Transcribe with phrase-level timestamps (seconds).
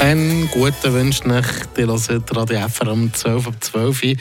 [0.00, 4.14] Einen guten Wunsch nach die hört Radio FR um 12 Uhr 12 Uhr.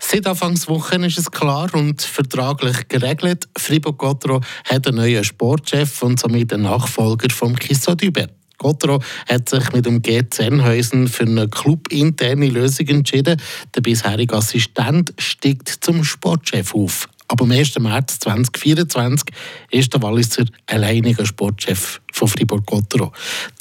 [0.00, 3.46] Seit Anfangswoche ist es klar und vertraglich geregelt.
[3.58, 8.28] Fribourg-Gotteron hat einen neuen Sportchef und somit einen Nachfolger von Kisso Dübe.
[8.56, 10.22] Gotteron hat sich mit dem G.
[10.30, 13.38] Zennhäusen für eine clubinterne Lösung entschieden.
[13.74, 17.06] Der bisherige Assistent steigt zum Sportchef auf.
[17.28, 17.78] Aber am 1.
[17.78, 19.26] März 2024
[19.70, 23.12] ist der Walliser alleiniger Sportchef von Fribourg-Gottero.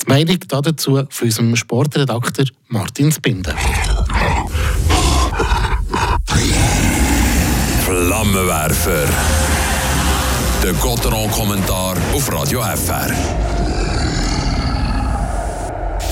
[0.01, 3.53] Die Meinung dazu von unserem Sportredakteur Martin Spinde.
[7.85, 9.07] Flammenwerfer.
[10.63, 13.56] Der Gotteron-Kommentar auf Radio FR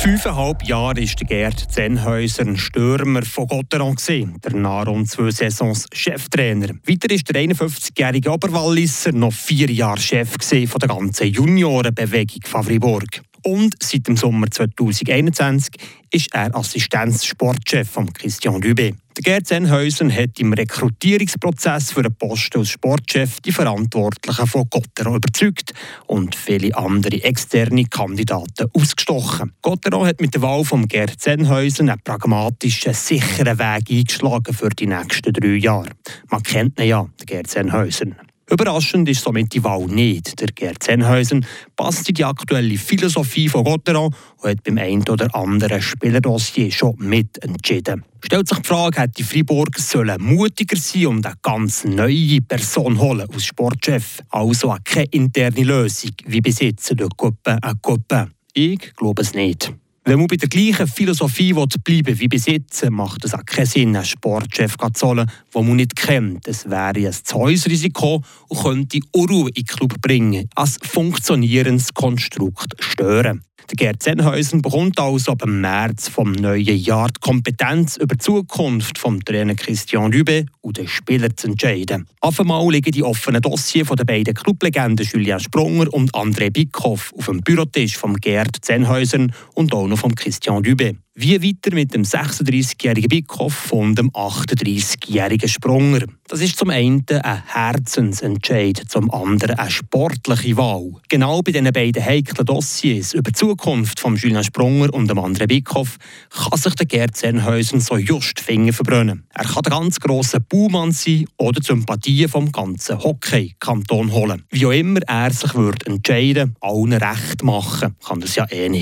[0.06, 3.96] fünfeinhalb Jahre war Gerd Zenhäuser ein Stürmer von Gotteron.
[4.08, 4.54] Der
[4.86, 6.76] rund zwei Saisons Cheftrainer.
[6.86, 10.30] Weiter ist der 51-jährige Oberwalliser noch vier Jahre Chef
[10.68, 13.24] von der ganzen Juniorenbewegung von Fribourg.
[13.46, 15.74] Und seit dem Sommer 2021
[16.12, 18.94] ist er Assistenzsportchef von Christian Rübe.
[19.18, 25.16] Der Gerd Senhäusen hat im Rekrutierungsprozess für den Posten als Sportchef die Verantwortlichen von Gottero
[25.16, 25.74] überzeugt
[26.06, 29.54] und viele andere externe Kandidaten ausgestochen.
[29.62, 34.88] Gottero hat mit der Wahl von Gerd Senhäusen einen pragmatischen, sicheren Weg eingeschlagen für die
[34.88, 35.92] nächsten drei Jahre.
[36.30, 38.16] Man kennt ihn ja, den Gerd Senhäusen.
[38.50, 40.40] Überraschend ist somit die Wahl nicht.
[40.40, 45.34] Der Gerd Zenhäusen passt in die aktuelle Philosophie von Gotteron und hat beim einen oder
[45.34, 48.04] anderen Spielerdossier schon mitentschieden.
[48.24, 53.28] Stellt sich die Frage, hätte Freiburg sollen mutiger sein und eine ganz neue Person holen
[53.32, 54.22] als Sportchef?
[54.30, 58.30] Also keine interne Lösung, wie jetzt durch Gruppe an Gruppe.
[58.54, 59.74] Ich glaube es nicht.
[60.08, 63.96] Wenn man bei der gleichen Philosophie bleiben wie bis jetzt, macht es auch keinen Sinn,
[63.96, 66.48] einen Sportchef zu holen, den man nicht kennt.
[66.48, 73.42] Es wäre ein Zeusrisiko und könnte Unruhe in den Club bringen, als funktionierendes Konstrukt stören.
[73.70, 79.00] Der Gerd Sennhäusen bekommt also ab März vom neuen Jahr die Kompetenz über die Zukunft
[79.00, 82.08] vom Trainer Christian Rübe und den Spieler zu entscheiden.
[82.20, 87.26] Auf einmal liegen die offenen Dossiers der beiden Clublegenden Julian Sprunger und André Bickhoff auf
[87.26, 90.98] dem Bürotisch von Gerd Sennhäusen und auch noch von Christian Rübe.
[91.18, 96.02] Wie weiter mit dem 36-jährigen Bickhoff und dem 38-jährigen Sprunger?
[96.28, 100.92] Das ist zum einen ein Herzensentscheid, zum anderen eine sportliche Wahl.
[101.08, 105.48] Genau bei diesen beiden heiklen Dossiers über die Zukunft von Julian Sprunger und dem anderen
[105.48, 105.96] Bickhoff
[106.32, 109.24] kann sich der Gerd Sennhäusen so just Finger verbrennen.
[109.34, 114.44] Er kann der ganz grosse Baumann sein oder die Sympathie vom ganzen Hockey-Kanton holen.
[114.50, 118.74] Wie auch immer er sich wird entscheiden, allen recht machen, kann das ja eh nicht.